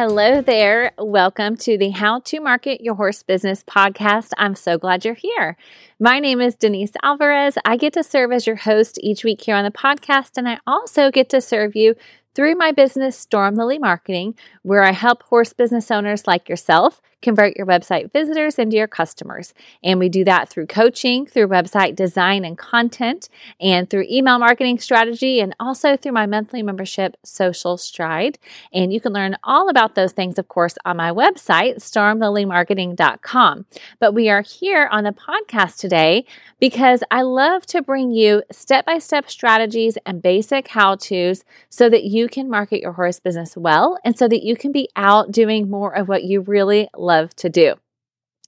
[0.00, 0.92] Hello there.
[0.96, 4.30] Welcome to the How to Market Your Horse Business podcast.
[4.38, 5.56] I'm so glad you're here.
[5.98, 7.58] My name is Denise Alvarez.
[7.64, 10.60] I get to serve as your host each week here on the podcast, and I
[10.68, 11.96] also get to serve you
[12.36, 14.36] through my business, Storm Lily Marketing,
[14.68, 19.52] where I help horse business owners like yourself convert your website visitors into your customers.
[19.82, 23.28] And we do that through coaching, through website design and content,
[23.60, 28.38] and through email marketing strategy, and also through my monthly membership, Social Stride.
[28.72, 33.66] And you can learn all about those things, of course, on my website, stormlilymarketing.com.
[33.98, 36.24] But we are here on the podcast today
[36.60, 41.88] because I love to bring you step by step strategies and basic how to's so
[41.88, 45.30] that you can market your horse business well and so that you can be out
[45.32, 47.74] doing more of what you really love to do.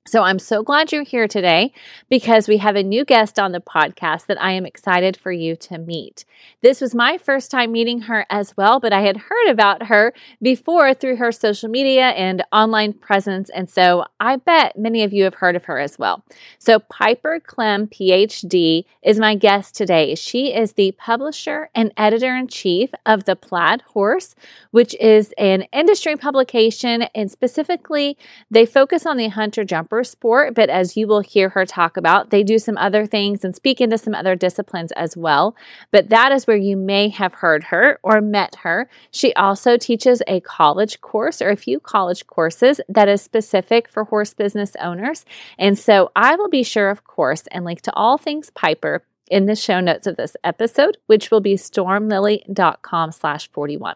[0.06, 1.74] So I'm so glad you're here today
[2.08, 5.56] because we have a new guest on the podcast that I am excited for you
[5.56, 6.24] to meet.
[6.62, 10.14] This was my first time meeting her as well, but I had heard about her
[10.40, 13.50] before through her social media and online presence.
[13.50, 16.24] And so I bet many of you have heard of her as well.
[16.58, 20.14] So Piper Klemm, PhD, is my guest today.
[20.14, 24.34] She is the publisher and editor in chief of The Plaid Horse,
[24.70, 27.02] which is an industry publication.
[27.14, 28.16] And specifically,
[28.50, 32.30] they focus on the hunter jumper sport, but as you will hear her talk about,
[32.30, 35.56] they do some other things and speak into some other disciplines as well.
[35.90, 38.88] But that is where you may have heard her or met her.
[39.10, 44.04] She also teaches a college course or a few college courses that is specific for
[44.04, 45.24] horse business owners.
[45.58, 49.46] And so I will be sure, of course, and link to all things Piper in
[49.46, 53.94] the show notes of this episode, which will be stormlily.com slash 41.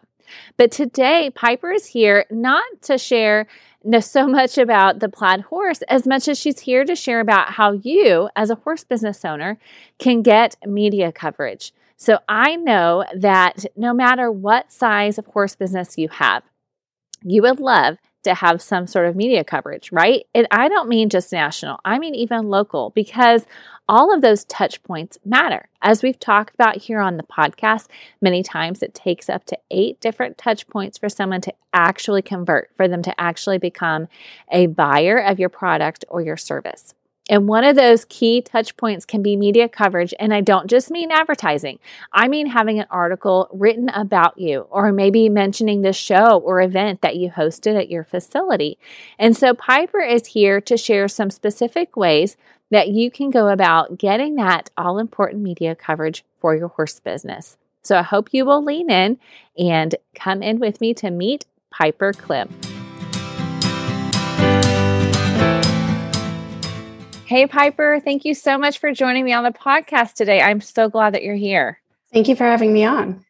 [0.57, 3.47] But today, Piper is here not to share
[4.01, 7.73] so much about the plaid horse as much as she's here to share about how
[7.73, 9.59] you, as a horse business owner,
[9.99, 11.73] can get media coverage.
[11.97, 16.43] So I know that no matter what size of horse business you have,
[17.23, 20.27] you would love to have some sort of media coverage, right?
[20.35, 23.45] And I don't mean just national, I mean even local, because
[23.87, 25.69] all of those touch points matter.
[25.81, 27.87] As we've talked about here on the podcast,
[28.21, 32.71] many times it takes up to eight different touch points for someone to actually convert,
[32.75, 34.07] for them to actually become
[34.51, 36.93] a buyer of your product or your service.
[37.29, 40.13] And one of those key touch points can be media coverage.
[40.19, 41.79] And I don't just mean advertising,
[42.11, 47.01] I mean having an article written about you, or maybe mentioning the show or event
[47.01, 48.77] that you hosted at your facility.
[49.17, 52.37] And so Piper is here to share some specific ways
[52.71, 57.57] that you can go about getting that all important media coverage for your horse business.
[57.83, 59.19] So I hope you will lean in
[59.57, 62.74] and come in with me to meet Piper Klemm.
[67.25, 70.41] Hey, Piper, thank you so much for joining me on the podcast today.
[70.41, 71.81] I'm so glad that you're here.
[72.13, 73.24] Thank you for having me on.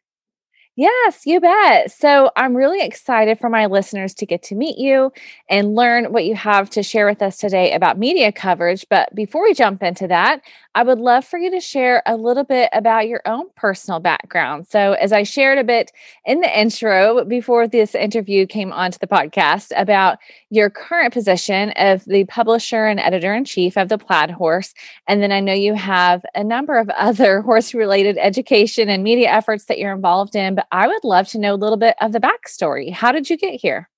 [0.78, 1.90] Yes, you bet.
[1.90, 5.10] So I'm really excited for my listeners to get to meet you
[5.48, 8.84] and learn what you have to share with us today about media coverage.
[8.90, 10.42] But before we jump into that,
[10.74, 14.66] I would love for you to share a little bit about your own personal background.
[14.68, 15.90] So, as I shared a bit
[16.26, 20.18] in the intro before this interview came onto the podcast about
[20.50, 24.74] your current position of the publisher and editor in chief of the Plaid Horse.
[25.08, 29.30] And then I know you have a number of other horse related education and media
[29.30, 32.12] efforts that you're involved in, but I would love to know a little bit of
[32.12, 32.92] the backstory.
[32.92, 33.88] How did you get here?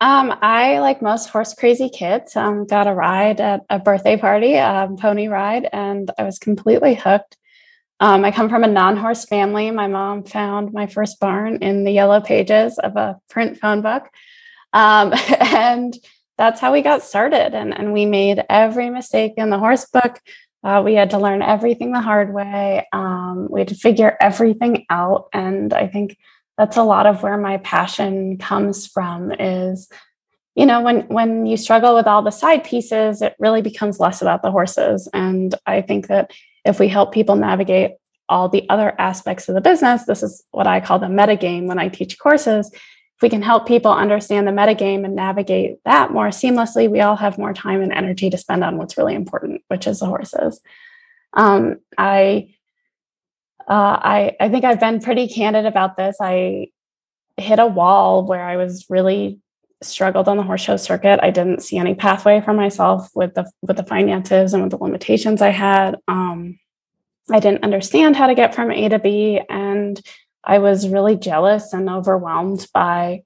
[0.00, 4.58] Um, I, like most horse crazy kids, um, got a ride at a birthday party,
[4.58, 7.36] um, pony ride, and I was completely hooked.
[8.00, 9.70] Um, I come from a non horse family.
[9.70, 14.08] My mom found my first barn in the yellow pages of a print phone book.
[14.72, 15.96] Um, and
[16.36, 17.54] that's how we got started.
[17.54, 20.20] And, and we made every mistake in the horse book.
[20.64, 22.86] Uh, we had to learn everything the hard way.
[22.92, 25.28] Um, we had to figure everything out.
[25.32, 26.16] And I think
[26.56, 29.88] that's a lot of where my passion comes from is
[30.54, 34.20] you know when when you struggle with all the side pieces it really becomes less
[34.20, 36.30] about the horses and i think that
[36.64, 37.92] if we help people navigate
[38.28, 41.66] all the other aspects of the business this is what i call the meta game
[41.66, 42.70] when i teach courses
[43.22, 47.38] we can help people understand the metagame and navigate that more seamlessly we all have
[47.38, 50.60] more time and energy to spend on what's really important which is the horses
[51.34, 52.52] um, i
[53.68, 56.16] uh, I, I think I've been pretty candid about this.
[56.20, 56.68] I
[57.36, 59.40] hit a wall where I was really
[59.82, 61.20] struggled on the horse show circuit.
[61.22, 64.78] I didn't see any pathway for myself with the with the finances and with the
[64.78, 65.96] limitations I had.
[66.08, 66.58] Um,
[67.30, 70.00] I didn't understand how to get from A to B, and
[70.44, 73.22] I was really jealous and overwhelmed by,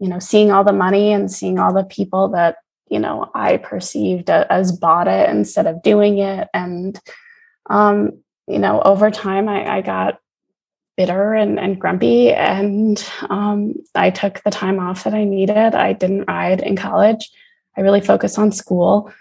[0.00, 2.56] you know, seeing all the money and seeing all the people that
[2.88, 7.00] you know I perceived as bought it instead of doing it, and
[7.70, 10.18] um, you know, over time, I, I got
[10.96, 12.32] bitter and, and grumpy.
[12.32, 15.74] And um, I took the time off that I needed.
[15.74, 17.30] I didn't ride in college.
[17.76, 19.12] I really focused on school.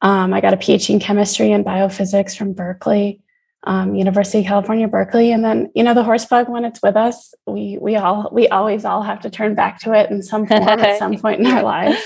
[0.00, 3.20] Um, I got a PhD in chemistry and biophysics from Berkeley,
[3.64, 5.32] um, University of California, Berkeley.
[5.32, 8.48] And then, you know, the horse bug, when it's with us, we we all we
[8.48, 11.46] always all have to turn back to it in some form at some point in
[11.46, 11.98] our lives,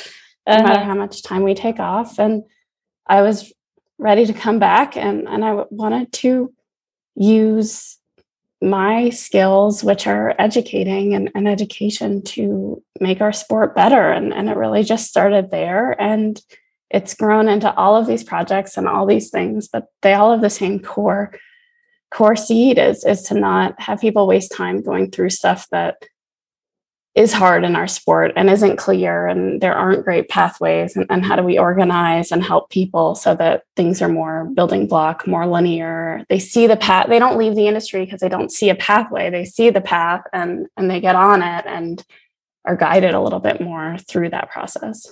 [0.47, 0.59] uh-huh.
[0.59, 0.89] no matter uh-huh.
[0.89, 2.19] how much time we take off.
[2.19, 2.43] And
[3.07, 3.53] I was
[3.99, 6.53] ready to come back and, and I wanted to
[7.15, 7.99] use
[8.61, 14.11] my skills, which are educating and, and education, to make our sport better.
[14.11, 15.99] And, and it really just started there.
[16.01, 16.41] And
[16.97, 20.41] it's grown into all of these projects and all these things, but they all have
[20.41, 21.33] the same core
[22.11, 25.97] core seed is is to not have people waste time going through stuff that
[27.15, 31.25] is hard in our sport and isn't clear and there aren't great pathways and, and,
[31.25, 35.47] how do we organize and help people so that things are more building block more
[35.47, 36.25] linear.
[36.29, 39.29] They see the path they don't leave the industry because they don't see a pathway.
[39.29, 42.03] They see the path and and they get on it and
[42.65, 45.07] are guided a little bit more through that process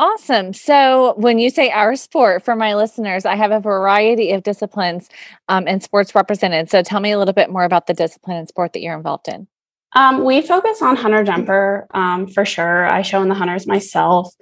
[0.00, 0.54] Awesome.
[0.54, 5.10] So, when you say our sport, for my listeners, I have a variety of disciplines
[5.50, 6.70] um, and sports represented.
[6.70, 9.28] So, tell me a little bit more about the discipline and sport that you're involved
[9.28, 9.46] in.
[9.94, 12.90] Um, we focus on hunter jumper um, for sure.
[12.90, 14.34] I show in the hunters myself.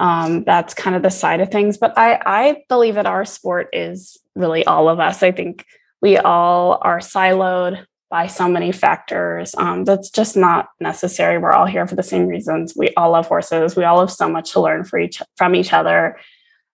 [0.00, 1.78] Um, that's kind of the side of things.
[1.78, 5.22] But I, I believe that our sport is really all of us.
[5.22, 5.64] I think
[6.02, 9.54] we all are siloed by so many factors.
[9.56, 11.38] Um, that's just not necessary.
[11.38, 12.74] We're all here for the same reasons.
[12.76, 13.76] We all love horses.
[13.76, 16.16] We all have so much to learn each from each other.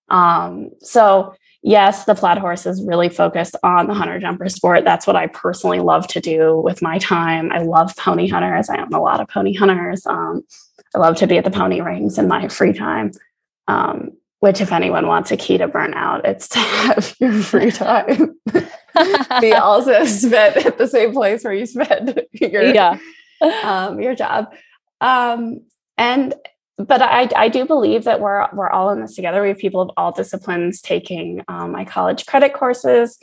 [0.09, 4.85] Um, so yes, the plaid horse is really focused on the hunter jumper sport.
[4.85, 7.51] That's what I personally love to do with my time.
[7.51, 8.69] I love pony hunters.
[8.69, 10.07] I own a lot of pony hunters.
[10.07, 10.43] Um,
[10.95, 13.13] I love to be at the pony rings in my free time.
[13.69, 18.35] Um, which, if anyone wants a key to burnout, it's to have your free time
[19.41, 22.99] be also spent at the same place where you spent your yeah.
[23.63, 24.53] um, your job.
[25.01, 25.63] Um,
[25.99, 26.35] and
[26.79, 29.43] but I, I do believe that we're we're all in this together.
[29.43, 33.19] We have people of all disciplines taking um, my college credit courses,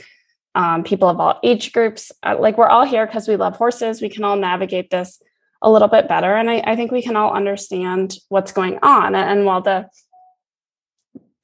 [0.55, 2.11] um, people of all age groups.
[2.23, 4.01] Uh, like we're all here because we love horses.
[4.01, 5.21] We can all navigate this
[5.61, 9.15] a little bit better, and I, I think we can all understand what's going on.
[9.15, 9.89] And, and while the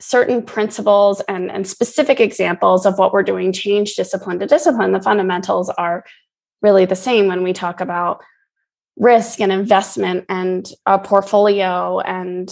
[0.06, 5.02] certain principles and, and specific examples of what we're doing change discipline to discipline, the
[5.02, 6.06] fundamentals are
[6.62, 8.24] really the same when we talk about
[8.98, 12.50] risk and investment and a portfolio and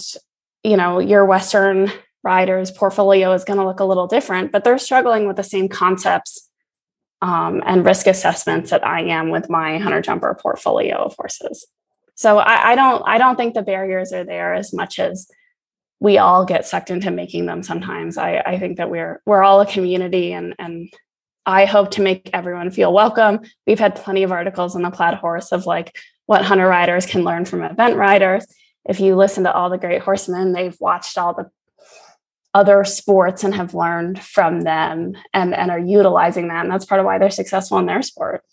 [0.62, 1.90] you know your western
[2.22, 5.68] riders portfolio is going to look a little different but they're struggling with the same
[5.68, 6.50] concepts
[7.22, 11.66] um, and risk assessments that i am with my hunter jumper portfolio of horses.
[12.14, 15.26] So I, I don't i don't think the barriers are there as much as
[16.04, 19.60] we all get sucked into making them sometimes i, I think that we're we're all
[19.60, 20.92] a community and and
[21.46, 25.14] i hope to make everyone feel welcome we've had plenty of articles on the plaid
[25.14, 25.96] horse of like
[26.26, 28.46] what hunter riders can learn from event riders.
[28.84, 31.50] If you listen to all the great horsemen, they've watched all the
[32.52, 36.64] other sports and have learned from them and, and are utilizing that.
[36.64, 38.44] And that's part of why they're successful in their sport.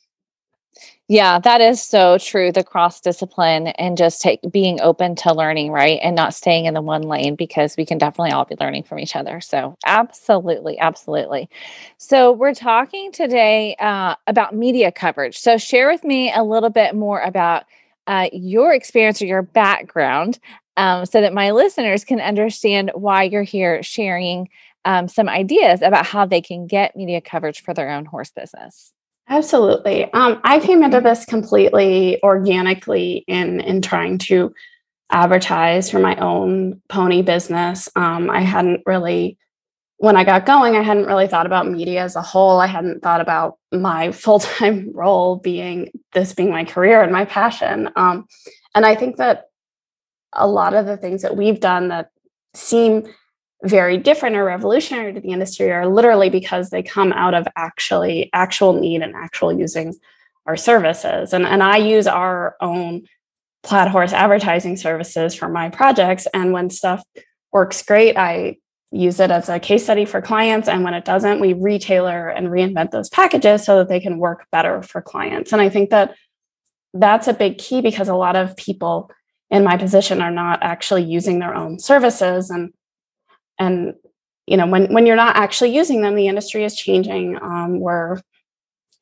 [1.07, 2.53] Yeah, that is so true.
[2.53, 5.99] The cross discipline and just take being open to learning, right?
[6.01, 8.99] And not staying in the one lane because we can definitely all be learning from
[8.99, 9.41] each other.
[9.41, 11.49] So, absolutely, absolutely.
[11.97, 15.37] So, we're talking today uh, about media coverage.
[15.37, 17.65] So, share with me a little bit more about
[18.07, 20.39] uh, your experience or your background
[20.77, 24.47] um, so that my listeners can understand why you're here sharing
[24.85, 28.93] um, some ideas about how they can get media coverage for their own horse business.
[29.31, 30.11] Absolutely.
[30.11, 34.53] Um, I came into this completely organically in in trying to
[35.09, 37.87] advertise for my own pony business.
[37.95, 39.37] Um, I hadn't really,
[39.97, 42.59] when I got going, I hadn't really thought about media as a whole.
[42.59, 47.23] I hadn't thought about my full time role being this being my career and my
[47.23, 47.89] passion.
[47.95, 48.27] Um,
[48.75, 49.45] and I think that
[50.33, 52.11] a lot of the things that we've done that
[52.53, 53.05] seem
[53.63, 58.29] very different or revolutionary to the industry are literally because they come out of actually
[58.33, 59.93] actual need and actual using
[60.45, 61.33] our services.
[61.33, 63.03] And, and I use our own
[63.63, 66.27] Plaid Horse advertising services for my projects.
[66.33, 67.03] And when stuff
[67.51, 68.57] works great, I
[68.91, 70.67] use it as a case study for clients.
[70.67, 74.47] And when it doesn't, we retailer and reinvent those packages so that they can work
[74.51, 75.53] better for clients.
[75.53, 76.15] And I think that
[76.93, 79.09] that's a big key because a lot of people
[79.49, 82.49] in my position are not actually using their own services.
[82.49, 82.73] And
[83.61, 83.93] and
[84.47, 88.19] you know when when you're not actually using them the industry is changing um, we're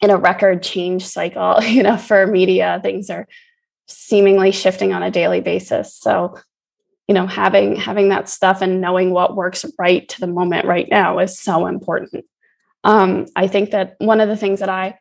[0.01, 3.27] in a record change cycle you know for media things are
[3.89, 5.95] seemingly shifting on a daily basis.
[5.95, 6.37] So
[7.07, 10.87] you know having having that stuff and knowing what works right to the moment right
[10.89, 12.25] now is so important.
[12.85, 14.97] Um, i think that one of the things that i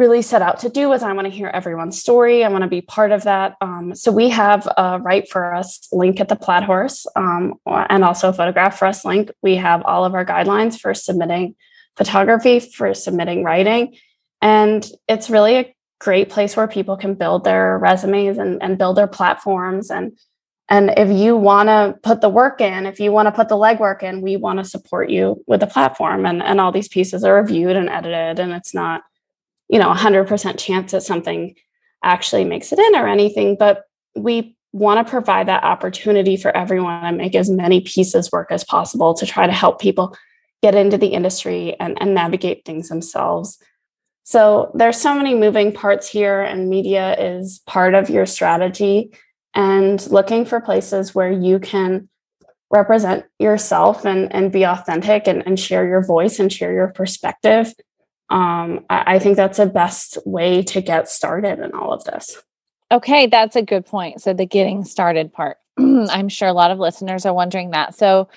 [0.00, 2.42] really set out to do is I want to hear everyone's story.
[2.42, 3.56] I want to be part of that.
[3.60, 8.02] Um, so we have a Write for Us link at the Plaid Horse um, and
[8.02, 9.30] also a Photograph for Us link.
[9.42, 11.54] We have all of our guidelines for submitting
[11.96, 13.94] photography, for submitting writing.
[14.40, 18.96] And it's really a great place where people can build their resumes and, and build
[18.96, 19.90] their platforms.
[19.90, 20.18] And,
[20.70, 23.56] and if you want to put the work in, if you want to put the
[23.56, 26.24] legwork in, we want to support you with the platform.
[26.24, 29.02] And, and all these pieces are reviewed and edited, and it's not
[29.70, 31.54] you know 100% chance that something
[32.02, 33.84] actually makes it in or anything but
[34.16, 38.64] we want to provide that opportunity for everyone and make as many pieces work as
[38.64, 40.16] possible to try to help people
[40.62, 43.58] get into the industry and, and navigate things themselves.
[44.24, 49.12] So there's so many moving parts here and media is part of your strategy
[49.54, 52.08] and looking for places where you can
[52.70, 57.74] represent yourself and, and be authentic and, and share your voice and share your perspective
[58.30, 62.42] um, I, I think that's the best way to get started in all of this.
[62.92, 64.20] Okay, that's a good point.
[64.20, 65.58] So the getting started part.
[65.78, 67.94] I'm sure a lot of listeners are wondering that.
[67.94, 68.28] So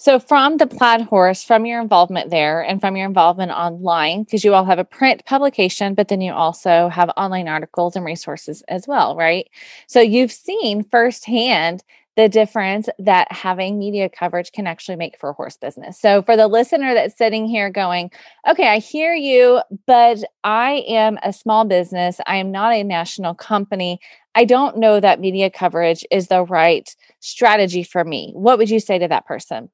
[0.00, 4.44] so from the plaid horse, from your involvement there and from your involvement online, because
[4.44, 8.62] you all have a print publication, but then you also have online articles and resources
[8.68, 9.50] as well, right?
[9.88, 11.82] So you've seen firsthand
[12.18, 16.00] the difference that having media coverage can actually make for a horse business.
[16.00, 18.10] So, for the listener that's sitting here going,
[18.50, 23.36] okay, I hear you, but I am a small business, I am not a national
[23.36, 24.00] company.
[24.34, 28.32] I don't know that media coverage is the right strategy for me.
[28.34, 29.70] What would you say to that person?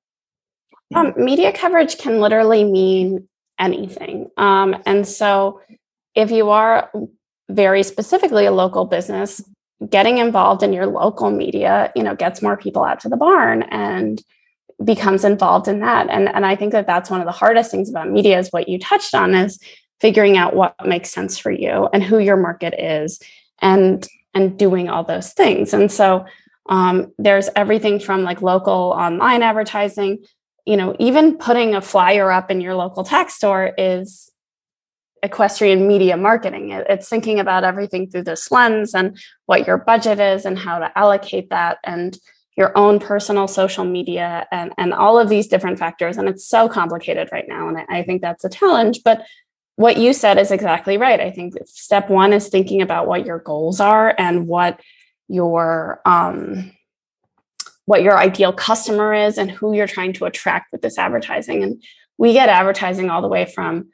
[0.94, 3.26] Um, media coverage can literally mean
[3.58, 4.28] anything.
[4.36, 5.62] Um, and so,
[6.14, 6.92] if you are
[7.48, 9.42] very specifically a local business,
[9.88, 13.62] getting involved in your local media, you know, gets more people out to the barn
[13.64, 14.22] and
[14.84, 16.08] becomes involved in that.
[16.10, 18.68] And, and I think that that's one of the hardest things about media is what
[18.68, 19.58] you touched on is
[20.00, 23.20] figuring out what makes sense for you and who your market is
[23.60, 25.72] and and doing all those things.
[25.72, 26.26] And so
[26.68, 30.24] um, there's everything from like local online advertising,
[30.66, 34.32] you know, even putting a flyer up in your local tax store is
[35.24, 36.70] equestrian media marketing.
[36.70, 40.96] It's thinking about everything through this lens and what your budget is and how to
[40.96, 42.16] allocate that and
[42.56, 46.18] your own personal social media and, and all of these different factors.
[46.18, 47.68] And it's so complicated right now.
[47.68, 49.00] And I, I think that's a challenge.
[49.02, 49.26] But
[49.76, 51.18] what you said is exactly right.
[51.18, 54.78] I think step one is thinking about what your goals are and what
[55.26, 56.70] your um,
[57.86, 61.62] what your ideal customer is and who you're trying to attract with this advertising.
[61.62, 61.82] And
[62.16, 63.88] we get advertising all the way from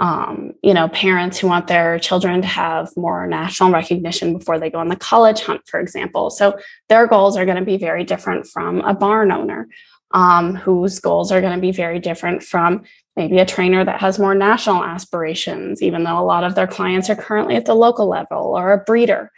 [0.00, 4.70] um, you know, parents who want their children to have more national recognition before they
[4.70, 6.30] go on the college hunt, for example.
[6.30, 6.58] So
[6.88, 9.68] their goals are going to be very different from a barn owner,
[10.10, 12.82] um, whose goals are going to be very different from
[13.16, 17.08] maybe a trainer that has more national aspirations, even though a lot of their clients
[17.08, 19.30] are currently at the local level, or a breeder.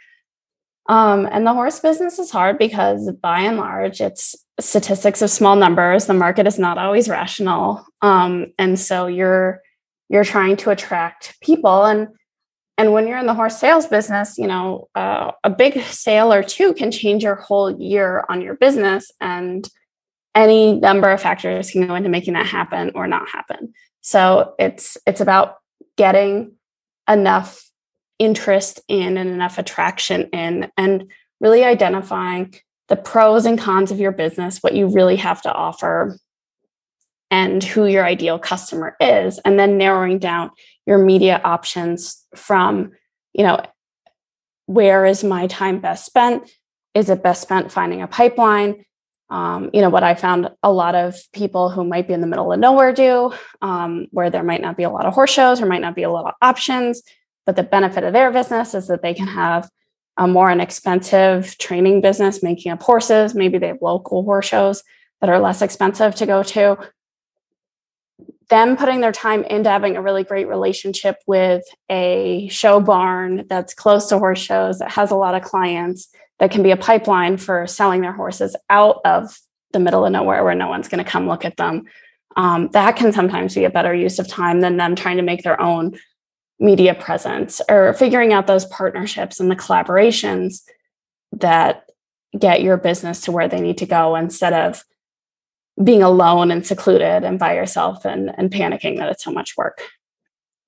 [0.89, 5.55] Um, and the horse business is hard because by and large, it's statistics of small
[5.55, 6.07] numbers.
[6.07, 7.85] The market is not always rational.
[8.01, 9.61] Um, and so you're
[10.09, 11.85] you're trying to attract people.
[11.85, 12.07] And
[12.79, 16.43] and when you're in the horse sales business you know uh, a big sale or
[16.43, 19.67] two can change your whole year on your business and
[20.37, 23.73] any number of factors can go into making that happen or not happen.
[24.01, 25.55] So it's it's about
[25.97, 26.53] getting
[27.09, 27.63] enough
[28.19, 32.53] interest in and enough attraction in and really identifying
[32.87, 36.17] the pros and cons of your business what you really have to offer
[37.29, 40.51] and who your ideal customer is and then narrowing down
[40.85, 42.91] your media options from
[43.33, 43.61] you know
[44.65, 46.49] where is my time best spent?
[46.93, 48.83] Is it best spent finding a pipeline?
[49.29, 52.27] Um, you know what i found a lot of people who might be in the
[52.27, 55.61] middle of nowhere do um, where there might not be a lot of horse shows
[55.61, 57.03] or might not be a lot of options
[57.45, 59.69] but the benefit of their business is that they can have
[60.17, 63.35] a more inexpensive training business making up horses.
[63.35, 64.83] Maybe they have local horse shows
[65.21, 66.77] that are less expensive to go to
[68.49, 73.73] them putting their time into having a really great relationship with a show barn that's
[73.73, 76.07] close to horse shows that has a lot of clients
[76.39, 79.37] that can be a pipeline for selling their horses out of
[79.73, 81.85] the middle of nowhere where no one's going to come look at them.
[82.37, 85.43] Um, that can sometimes be a better use of time than them trying to make
[85.43, 85.97] their own
[86.59, 90.61] media presence or figuring out those partnerships and the collaborations
[91.33, 91.83] that
[92.37, 94.83] get your business to where they need to go instead of
[95.83, 99.81] being alone and secluded and by yourself and, and panicking that it's so much work.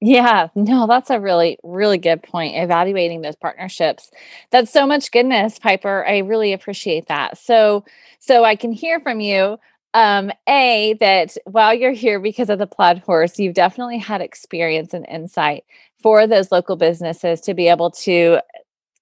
[0.02, 2.56] Yeah, no, that's a really, really good point.
[2.56, 4.10] Evaluating those partnerships.
[4.50, 6.06] That's so much goodness, Piper.
[6.08, 7.38] I really appreciate that.
[7.38, 7.84] So,
[8.20, 9.58] so I can hear from you.
[9.94, 14.94] um, A, that while you're here because of the plaid horse, you've definitely had experience
[14.94, 15.64] and insight
[16.02, 18.40] for those local businesses to be able to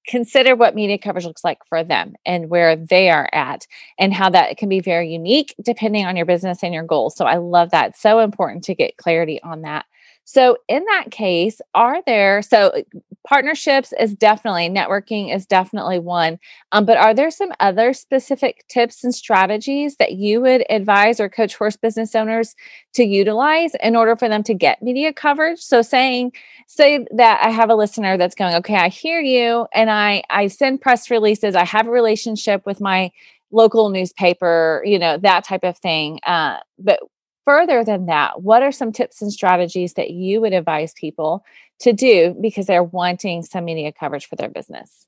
[0.07, 3.67] consider what media coverage looks like for them and where they are at
[3.99, 7.15] and how that can be very unique depending on your business and your goals.
[7.15, 7.97] So I love that.
[7.97, 9.85] So important to get clarity on that.
[10.29, 12.81] So, in that case, are there so uh,
[13.25, 16.37] partnerships is definitely networking is definitely one,
[16.73, 21.29] um, but are there some other specific tips and strategies that you would advise or
[21.29, 22.55] coach horse business owners
[22.95, 25.61] to utilize in order for them to get media coverage?
[25.61, 26.33] So, saying,
[26.67, 30.47] say that I have a listener that's going, okay, I hear you, and I I
[30.47, 33.11] send press releases, I have a relationship with my
[33.51, 36.19] local newspaper, you know, that type of thing.
[36.25, 36.99] Uh, but
[37.47, 41.45] further than that, what are some tips and strategies that you would advise people
[41.79, 45.07] to do because they're wanting some media coverage for their business?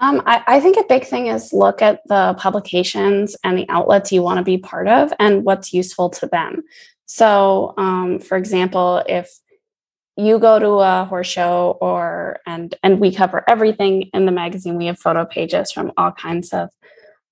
[0.00, 4.10] Um, I, I, think a big thing is look at the publications and the outlets
[4.10, 6.64] you want to be part of and what's useful to them.
[7.06, 9.30] So, um, for example, if
[10.16, 14.76] you go to a horse show or and and we cover everything in the magazine,
[14.76, 16.70] we have photo pages from all kinds of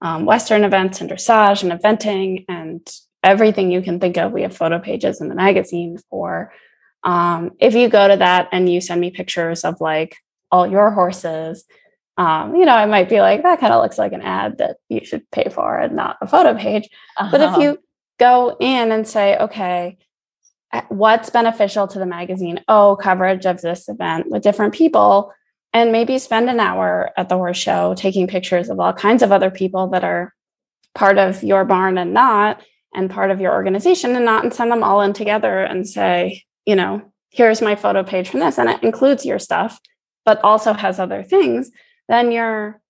[0.00, 2.88] um, Western events and dressage and eventing and
[3.22, 4.32] everything you can think of.
[4.32, 6.52] We have photo pages in the magazine for.
[7.02, 10.16] Um, if you go to that and you send me pictures of like
[10.50, 11.64] all your horses,
[12.18, 14.76] um, you know, I might be like, that kind of looks like an ad that
[14.90, 16.88] you should pay for and not a photo page.
[17.16, 17.30] Uh-huh.
[17.30, 17.60] But if uh-huh.
[17.60, 17.78] you
[18.18, 19.96] go in and say, okay,
[20.88, 22.60] what's beneficial to the magazine?
[22.68, 25.32] Oh, coverage of this event with different people.
[25.72, 29.32] And maybe spend an hour at the horse show taking pictures of all kinds of
[29.32, 30.34] other people that are
[30.94, 32.60] part of your barn and not
[32.94, 36.44] and part of your organization and not and send them all in together and say,
[36.66, 39.80] you know, here's my photo page from this and it includes your stuff
[40.24, 41.70] but also has other things,
[42.08, 42.80] then you're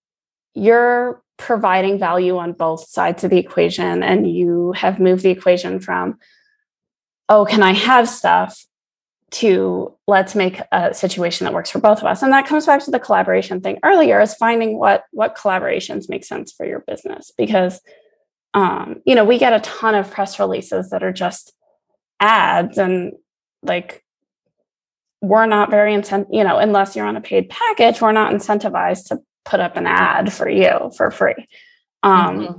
[0.55, 5.81] you're providing value on both sides of the equation and you have moved the equation
[5.81, 6.19] from
[7.29, 8.67] oh, can I have stuff?
[9.31, 12.85] to let's make a situation that works for both of us and that comes back
[12.85, 13.79] to the collaboration thing.
[13.85, 17.81] Earlier is finding what what collaborations make sense for your business because
[18.55, 21.53] um, you know, we get a ton of press releases that are just
[22.19, 23.13] ads and
[23.63, 24.05] like
[25.23, 29.07] we're not very incent you know unless you're on a paid package we're not incentivized
[29.07, 31.49] to put up an ad for you for free.
[32.03, 32.59] Um, mm-hmm.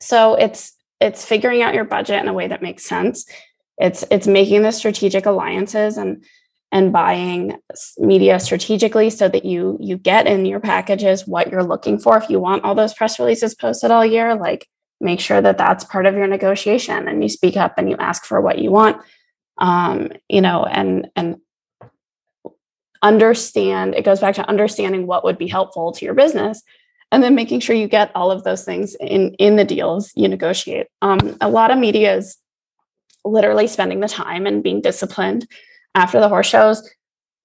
[0.00, 3.26] so it's it's figuring out your budget in a way that makes sense.
[3.78, 6.24] It's it's making the strategic alliances and
[6.72, 7.56] and buying
[7.98, 12.16] media strategically so that you you get in your packages what you're looking for.
[12.16, 14.68] If you want all those press releases posted all year like
[15.00, 18.24] make sure that that's part of your negotiation and you speak up and you ask
[18.24, 19.00] for what you want
[19.58, 21.36] um, you know and and
[23.02, 26.62] understand it goes back to understanding what would be helpful to your business
[27.14, 30.26] and then making sure you get all of those things in in the deals you
[30.26, 30.88] negotiate.
[31.00, 32.36] Um, a lot of media is
[33.24, 35.46] literally spending the time and being disciplined
[35.94, 36.90] after the horse shows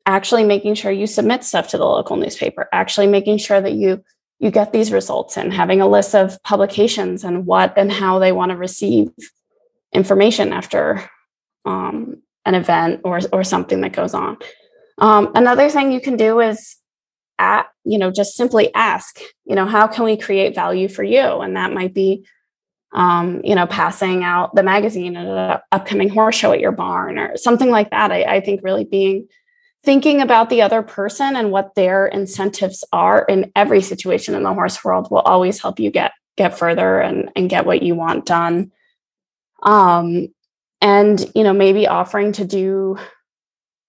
[0.07, 4.03] actually making sure you submit stuff to the local newspaper actually making sure that you
[4.39, 8.32] you get these results and having a list of publications and what and how they
[8.32, 9.10] want to receive
[9.93, 11.10] information after
[11.65, 14.38] um, an event or, or something that goes on.
[14.97, 16.78] Um, another thing you can do is
[17.38, 21.21] at, you know, just simply ask, you know, how can we create value for you?
[21.21, 22.25] And that might be,
[22.93, 27.17] um, you know, passing out the magazine at an upcoming horse show at your barn
[27.17, 28.12] or something like that.
[28.12, 29.28] I, I think really being
[29.83, 34.53] thinking about the other person and what their incentives are in every situation in the
[34.53, 38.25] horse world will always help you get get further and and get what you want
[38.25, 38.71] done.
[39.63, 40.27] Um
[40.81, 42.97] and you know maybe offering to do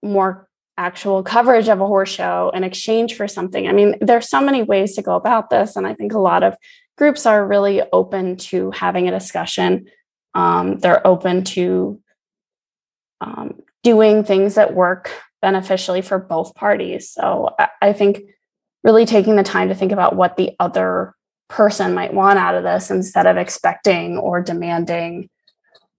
[0.02, 3.68] more actual coverage of a horse show in exchange for something.
[3.68, 6.42] I mean there's so many ways to go about this and i think a lot
[6.42, 6.56] of
[6.96, 9.88] groups are really open to having a discussion.
[10.34, 11.98] Um, they're open to
[13.22, 15.10] um, doing things that work
[15.42, 17.10] beneficially for both parties.
[17.10, 18.22] So I think
[18.84, 21.14] really taking the time to think about what the other
[21.48, 25.28] person might want out of this instead of expecting or demanding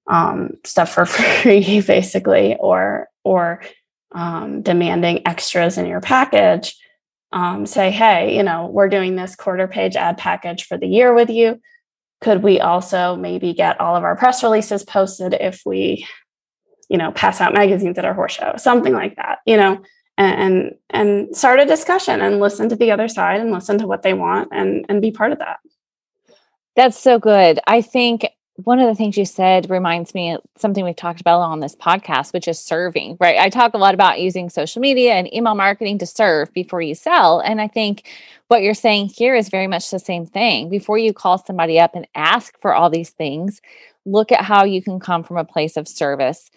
[0.07, 3.61] um, stuff for free, basically, or or
[4.13, 6.75] um, demanding extras in your package.
[7.33, 11.13] Um, say, hey, you know, we're doing this quarter page ad package for the year
[11.13, 11.61] with you.
[12.19, 16.05] Could we also maybe get all of our press releases posted if we
[16.91, 19.81] you know, pass out magazines at our horse show, something like that, you know,
[20.17, 24.03] and and start a discussion and listen to the other side and listen to what
[24.03, 25.59] they want and and be part of that.
[26.75, 27.61] That's so good.
[27.65, 31.61] I think one of the things you said reminds me something we've talked about on
[31.61, 33.37] this podcast, which is serving, right?
[33.39, 36.93] I talk a lot about using social media and email marketing to serve before you
[36.93, 37.39] sell.
[37.39, 38.09] And I think
[38.49, 40.67] what you're saying here is very much the same thing.
[40.67, 43.61] Before you call somebody up and ask for all these things,
[44.05, 46.51] look at how you can come from a place of service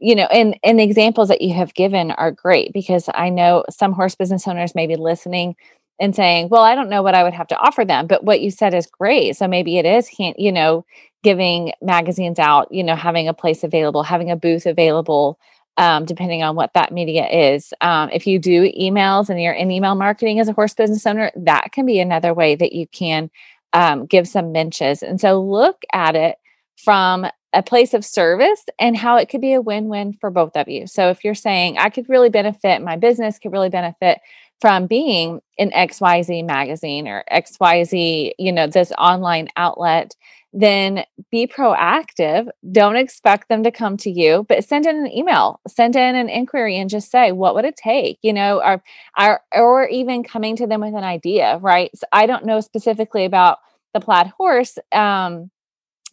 [0.00, 3.64] you know and and the examples that you have given are great because i know
[3.70, 5.54] some horse business owners may be listening
[6.00, 8.40] and saying well i don't know what i would have to offer them but what
[8.40, 9.36] you said is great.
[9.36, 10.84] So maybe it is you know
[11.22, 15.38] giving magazines out you know having a place available having a booth available
[15.76, 17.72] um, depending on what that media is.
[17.80, 21.30] Um, if you do emails and you're in email marketing as a horse business owner
[21.36, 23.30] that can be another way that you can
[23.72, 25.02] um, give some mentions.
[25.02, 26.36] And so look at it
[26.76, 30.68] from a place of service and how it could be a win-win for both of
[30.68, 30.86] you.
[30.86, 34.20] So if you're saying I could really benefit, my business could really benefit
[34.60, 40.14] from being in XYZ magazine or XYZ, you know, this online outlet,
[40.52, 42.48] then be proactive.
[42.70, 46.28] Don't expect them to come to you, but send in an email, send in an
[46.28, 48.18] inquiry and just say, what would it take?
[48.22, 48.82] You know, or,
[49.18, 51.90] or, or even coming to them with an idea, right?
[51.96, 53.58] So I don't know specifically about
[53.94, 54.76] the plaid horse.
[54.92, 55.50] Um,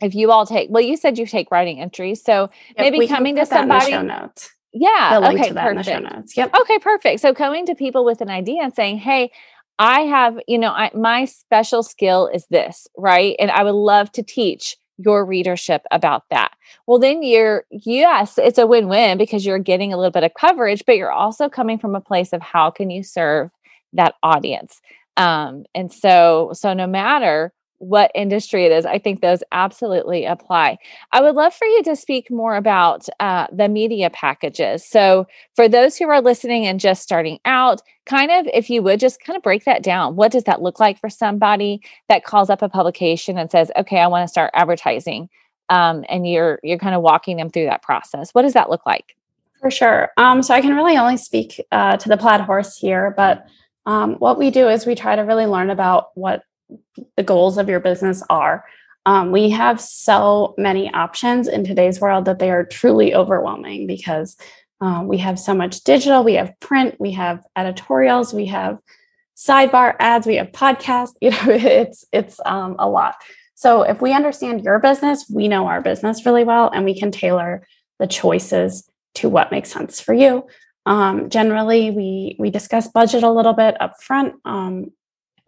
[0.01, 3.35] if you all take well you said you take writing entries so yep, maybe coming
[3.35, 4.51] to somebody show notes.
[4.73, 5.87] Yeah okay to that perfect.
[5.89, 6.37] in the show notes.
[6.37, 6.55] Yep.
[6.61, 7.19] Okay perfect.
[7.21, 9.31] So coming to people with an idea and saying hey
[9.79, 13.35] i have you know I, my special skill is this right?
[13.39, 16.51] And i would love to teach your readership about that.
[16.85, 20.83] Well then you're yes it's a win-win because you're getting a little bit of coverage
[20.85, 23.49] but you're also coming from a place of how can you serve
[23.93, 24.81] that audience?
[25.15, 28.85] Um and so so no matter what industry it is.
[28.85, 30.77] I think those absolutely apply.
[31.11, 34.85] I would love for you to speak more about uh, the media packages.
[34.85, 38.99] So, for those who are listening and just starting out, kind of, if you would
[38.99, 40.15] just kind of break that down.
[40.15, 43.99] What does that look like for somebody that calls up a publication and says, "Okay,
[43.99, 45.29] I want to start advertising,"
[45.69, 48.31] um, and you're you're kind of walking them through that process.
[48.31, 49.15] What does that look like?
[49.61, 50.11] For sure.
[50.17, 53.47] Um, so I can really only speak uh, to the plaid horse here, but
[53.87, 56.43] um, what we do is we try to really learn about what
[57.15, 58.65] the goals of your business are.
[59.05, 64.35] Um, we have so many options in today's world that they are truly overwhelming because
[64.81, 68.79] uh, we have so much digital, we have print, we have editorials, we have
[69.35, 71.13] sidebar ads, we have podcasts.
[71.21, 73.15] You know, it's it's um, a lot.
[73.55, 77.11] So if we understand your business, we know our business really well, and we can
[77.11, 77.65] tailor
[77.99, 80.45] the choices to what makes sense for you.
[80.85, 84.35] Um, generally, we we discuss budget a little bit up front.
[84.45, 84.91] Um,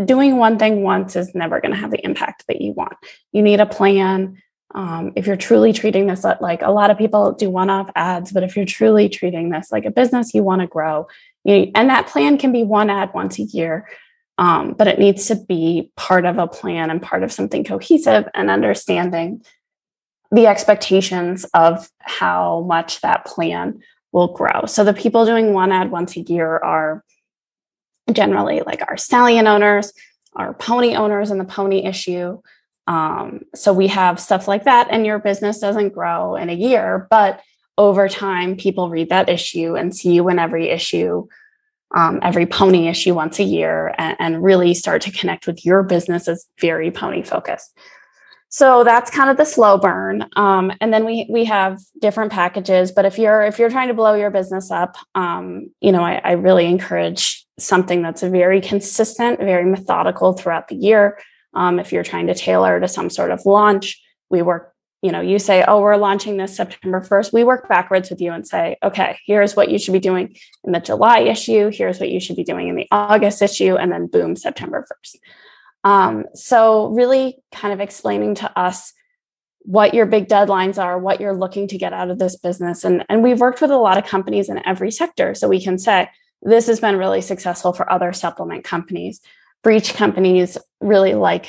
[0.04, 2.94] doing one thing once is never going to have the impact that you want.
[3.32, 4.42] You need a plan.
[4.76, 8.32] Um, if you're truly treating this like a lot of people do one off ads,
[8.32, 11.08] but if you're truly treating this like a business you want to grow,
[11.44, 13.88] you, and that plan can be one ad once a year,
[14.38, 18.26] um, but it needs to be part of a plan and part of something cohesive
[18.34, 19.44] and understanding
[20.32, 23.82] the expectations of how much that plan
[24.12, 24.66] will grow.
[24.66, 27.04] So the people doing one ad once a year are
[28.13, 29.93] generally like our stallion owners,
[30.36, 32.39] our pony owners, and the pony issue.
[32.88, 37.08] Um, so we have stuff like that, and your business doesn't grow in a year,
[37.10, 37.41] but
[37.78, 41.28] over time, people read that issue and see you in every issue,
[41.95, 45.82] um, every pony issue once a year, and, and really start to connect with your
[45.84, 47.78] business as very pony focused.
[48.50, 50.28] So that's kind of the slow burn.
[50.36, 52.91] Um, and then we we have different packages.
[52.91, 56.19] But if you're if you're trying to blow your business up, um, you know, I,
[56.24, 61.19] I really encourage something that's very consistent, very methodical throughout the year.
[61.54, 65.22] Um, if you're trying to tailor to some sort of launch, we work, you know,
[65.22, 67.34] you say, oh, we're launching this September 1st.
[67.34, 70.72] We work backwards with you and say, okay, here's what you should be doing in
[70.72, 71.69] the July issue.
[71.74, 73.76] Here's what you should be doing in the August issue.
[73.76, 75.15] And then boom, September 1st.
[75.84, 78.93] Um, so, really kind of explaining to us
[79.62, 82.84] what your big deadlines are, what you're looking to get out of this business.
[82.84, 85.34] And, and we've worked with a lot of companies in every sector.
[85.36, 86.10] So we can say,
[86.41, 89.21] this has been really successful for other supplement companies.
[89.63, 91.47] Breach companies really like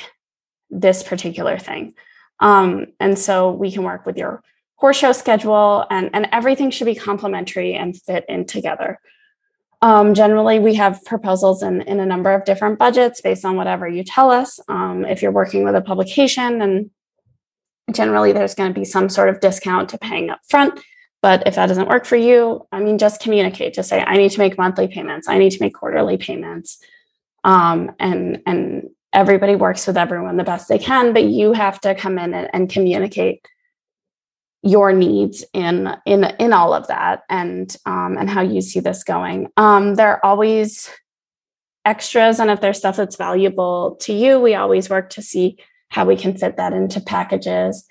[0.69, 1.93] this particular thing.
[2.39, 4.43] Um, and so we can work with your
[4.75, 8.99] horse show schedule and, and everything should be complementary and fit in together.
[9.83, 13.87] Um, generally, we have proposals in, in a number of different budgets based on whatever
[13.87, 14.59] you tell us.
[14.67, 16.91] Um, if you're working with a publication, and
[17.91, 20.79] generally there's going to be some sort of discount to paying up front.
[21.21, 23.73] But if that doesn't work for you, I mean, just communicate.
[23.73, 25.27] Just say, I need to make monthly payments.
[25.27, 26.79] I need to make quarterly payments.
[27.43, 31.95] Um, and and everybody works with everyone the best they can, but you have to
[31.95, 33.47] come in and, and communicate
[34.63, 39.03] your needs in in in all of that and um, and how you see this
[39.03, 39.47] going.
[39.57, 40.89] Um, there are always
[41.85, 45.57] extras, and if there's stuff that's valuable to you, we always work to see
[45.89, 47.87] how we can fit that into packages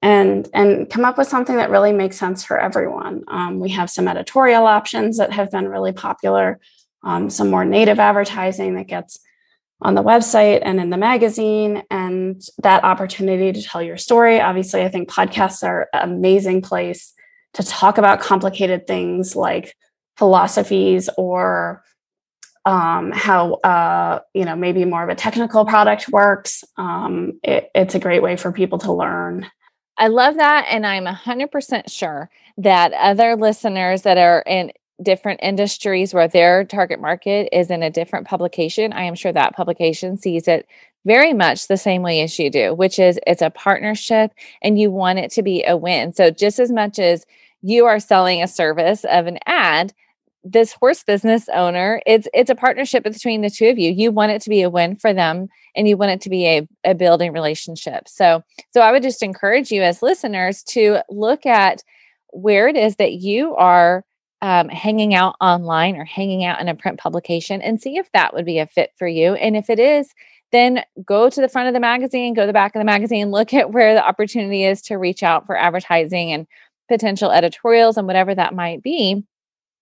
[0.00, 3.24] and and come up with something that really makes sense for everyone.
[3.28, 6.60] Um, we have some editorial options that have been really popular,
[7.02, 9.18] um, some more native advertising that gets
[9.80, 14.40] on the website and in the magazine and that opportunity to tell your story.
[14.40, 17.12] Obviously, I think podcasts are an amazing place
[17.54, 19.76] to talk about complicated things like
[20.16, 21.82] philosophies or
[22.64, 26.64] um, how uh, you know maybe more of a technical product works.
[26.76, 29.46] Um, it, it's a great way for people to learn.
[29.98, 36.14] I love that, and I'm 100% sure that other listeners that are in different industries
[36.14, 40.48] where their target market is in a different publication, I am sure that publication sees
[40.48, 40.66] it
[41.04, 44.32] very much the same way as you do, which is it's a partnership
[44.62, 46.12] and you want it to be a win.
[46.12, 47.26] So, just as much as
[47.62, 49.92] you are selling a service of an ad,
[50.52, 53.90] this horse business owner, it's it's a partnership between the two of you.
[53.90, 56.46] You want it to be a win for them and you want it to be
[56.46, 58.08] a, a building relationship.
[58.08, 61.82] So so I would just encourage you as listeners to look at
[62.32, 64.04] where it is that you are
[64.40, 68.34] um, hanging out online or hanging out in a print publication and see if that
[68.34, 69.34] would be a fit for you.
[69.34, 70.12] And if it is,
[70.52, 73.30] then go to the front of the magazine, go to the back of the magazine,
[73.30, 76.46] look at where the opportunity is to reach out for advertising and
[76.88, 79.24] potential editorials and whatever that might be.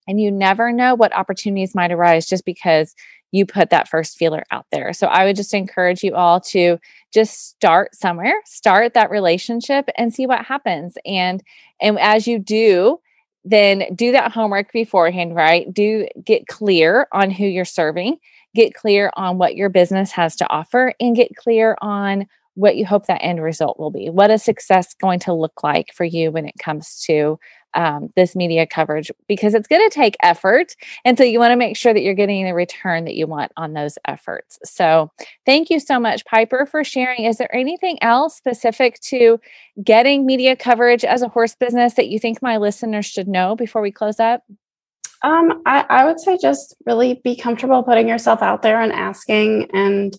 [0.08, 2.94] And you never know what opportunities might arise just because
[3.32, 4.92] you put that first feeler out there.
[4.92, 6.78] So I would just encourage you all to
[7.12, 10.96] just start somewhere, start that relationship and see what happens.
[11.04, 11.42] And
[11.80, 13.00] and as you do,
[13.44, 15.72] then do that homework beforehand, right?
[15.72, 18.18] Do get clear on who you're serving,
[18.54, 22.86] get clear on what your business has to offer and get clear on what you
[22.86, 24.08] hope that end result will be.
[24.08, 27.38] What is success going to look like for you when it comes to
[27.76, 29.10] um, this media coverage?
[29.28, 30.74] Because it's going to take effort.
[31.04, 33.52] And so you want to make sure that you're getting the return that you want
[33.56, 34.58] on those efforts.
[34.64, 35.10] So
[35.44, 37.24] thank you so much, Piper, for sharing.
[37.24, 39.38] Is there anything else specific to
[39.84, 43.82] getting media coverage as a horse business that you think my listeners should know before
[43.82, 44.42] we close up?
[45.22, 49.70] Um, I, I would say just really be comfortable putting yourself out there and asking
[49.72, 50.16] and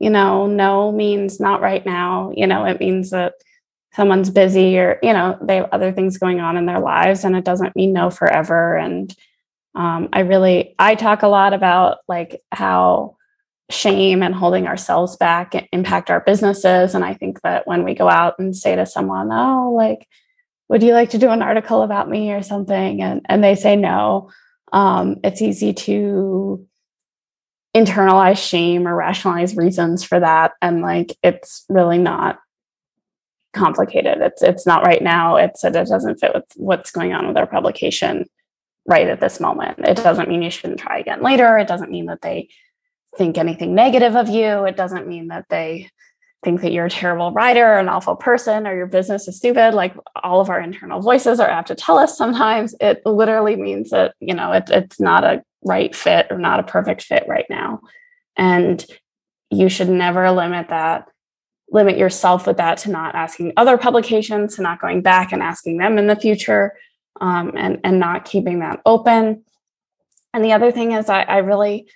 [0.00, 2.32] you know, no means not right now.
[2.34, 3.34] You know, it means that
[3.92, 7.36] someone's busy or, you know, they have other things going on in their lives and
[7.36, 8.76] it doesn't mean no forever.
[8.76, 9.14] And
[9.74, 13.16] um, I really, I talk a lot about like how
[13.70, 16.94] shame and holding ourselves back impact our businesses.
[16.94, 20.06] And I think that when we go out and say to someone, oh, like,
[20.68, 23.02] would you like to do an article about me or something?
[23.02, 24.30] And, and they say no,
[24.72, 26.66] um, it's easy to
[27.76, 32.40] internalize shame or rationalize reasons for that and like it's really not
[33.52, 34.18] complicated.
[34.20, 35.36] It's it's not right now.
[35.36, 38.26] It's it doesn't fit with what's going on with our publication
[38.86, 39.78] right at this moment.
[39.80, 41.58] It doesn't mean you shouldn't try again later.
[41.58, 42.48] It doesn't mean that they
[43.16, 44.64] think anything negative of you.
[44.64, 45.90] It doesn't mean that they
[46.42, 49.74] think that you're a terrible writer or an awful person or your business is stupid.
[49.74, 52.74] Like all of our internal voices are apt to tell us sometimes.
[52.80, 56.64] It literally means that you know it, it's not a right fit or not a
[56.64, 57.80] perfect fit right now.
[58.36, 58.84] And
[59.50, 61.08] you should never limit that,
[61.70, 65.78] limit yourself with that to not asking other publications, to not going back and asking
[65.78, 66.74] them in the future,
[67.20, 69.44] um, and, and not keeping that open.
[70.32, 71.88] And the other thing is, I, I really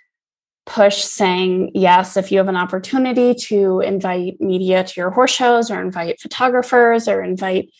[0.67, 5.71] push saying yes if you have an opportunity to invite media to your horse shows
[5.71, 7.71] or invite photographers or invite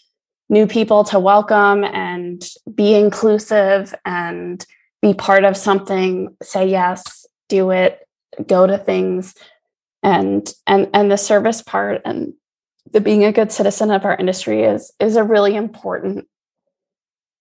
[0.51, 4.67] new people to welcome and be inclusive and
[5.01, 8.01] be part of something, say yes, do it,
[8.47, 9.35] go to things
[10.05, 12.35] and and and the service part and
[12.93, 16.29] the being a good citizen of our industry is is a really important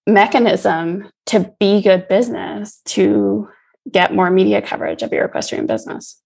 [0.07, 3.47] mechanism to be good business to
[3.91, 6.21] get more media coverage of your equestrian business.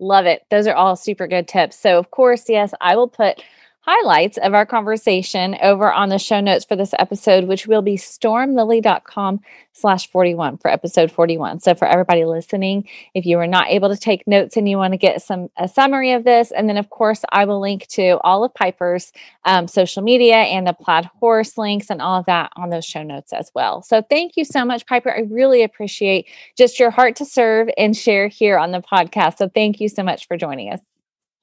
[0.00, 0.42] Love it.
[0.50, 1.78] Those are all super good tips.
[1.78, 3.42] So, of course, yes, I will put
[3.82, 7.96] highlights of our conversation over on the show notes for this episode, which will be
[7.96, 9.40] stormlily.com
[9.72, 11.58] slash 41 for episode 41.
[11.60, 14.92] So for everybody listening, if you were not able to take notes and you want
[14.92, 18.18] to get some a summary of this, and then of course I will link to
[18.22, 19.12] all of Piper's
[19.44, 23.02] um, social media and the plaid horse links and all of that on those show
[23.02, 23.82] notes as well.
[23.82, 25.10] So thank you so much, Piper.
[25.10, 29.38] I really appreciate just your heart to serve and share here on the podcast.
[29.38, 30.80] So thank you so much for joining us.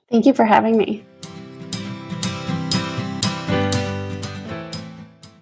[0.10, 1.04] Thank you for having me.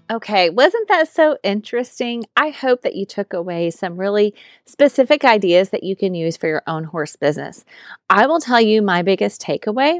[0.09, 2.23] Okay, wasn't that so interesting?
[2.37, 4.33] I hope that you took away some really
[4.65, 7.65] specific ideas that you can use for your own horse business.
[8.09, 9.99] I will tell you my biggest takeaway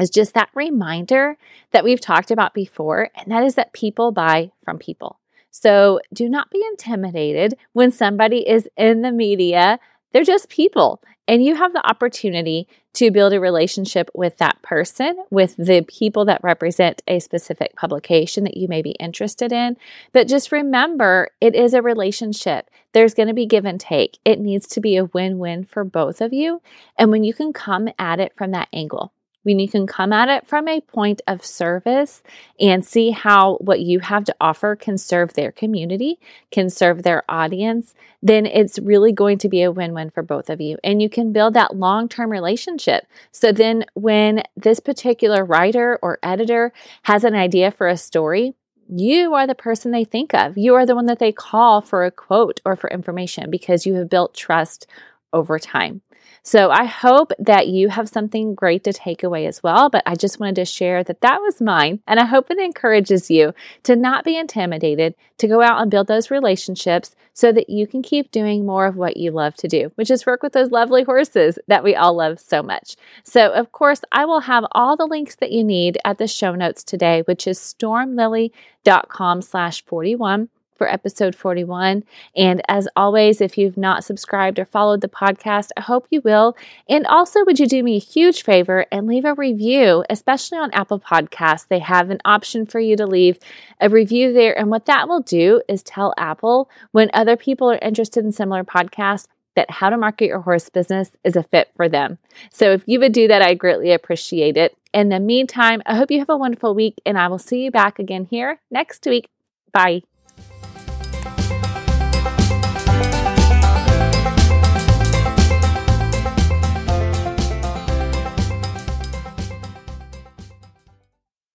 [0.00, 1.36] is just that reminder
[1.72, 5.20] that we've talked about before, and that is that people buy from people.
[5.50, 9.78] So do not be intimidated when somebody is in the media.
[10.12, 15.22] They're just people And you have the opportunity to build a relationship with that person,
[15.30, 19.76] with the people that represent a specific publication that you may be interested in.
[20.12, 22.70] But just remember, it is a relationship.
[22.94, 24.18] There's going to be give and take.
[24.24, 26.62] It needs to be a win win for both of you.
[26.96, 30.28] And when you can come at it from that angle, when you can come at
[30.28, 32.22] it from a point of service
[32.60, 36.18] and see how what you have to offer can serve their community,
[36.50, 40.50] can serve their audience, then it's really going to be a win win for both
[40.50, 40.76] of you.
[40.82, 43.06] And you can build that long term relationship.
[43.32, 46.72] So then, when this particular writer or editor
[47.02, 48.54] has an idea for a story,
[48.88, 50.56] you are the person they think of.
[50.56, 53.94] You are the one that they call for a quote or for information because you
[53.94, 54.86] have built trust
[55.32, 56.00] over time.
[56.48, 59.90] So I hope that you have something great to take away as well.
[59.90, 62.00] But I just wanted to share that that was mine.
[62.06, 66.06] And I hope it encourages you to not be intimidated, to go out and build
[66.06, 69.92] those relationships so that you can keep doing more of what you love to do,
[69.96, 72.96] which is work with those lovely horses that we all love so much.
[73.24, 76.54] So, of course, I will have all the links that you need at the show
[76.54, 82.04] notes today, which is stormlily.com slash 41 for episode 41.
[82.36, 86.56] And as always, if you've not subscribed or followed the podcast, I hope you will.
[86.88, 90.70] And also, would you do me a huge favor and leave a review, especially on
[90.72, 91.66] Apple Podcasts?
[91.68, 93.38] They have an option for you to leave
[93.80, 94.58] a review there.
[94.58, 98.64] And what that will do is tell Apple when other people are interested in similar
[98.64, 99.26] podcasts
[99.58, 102.16] that how to market your horse business is a fit for them.
[102.52, 104.76] So if you would do that, I greatly appreciate it.
[104.94, 107.72] In the meantime, I hope you have a wonderful week and I will see you
[107.72, 109.28] back again here next week.
[109.72, 110.07] Bye.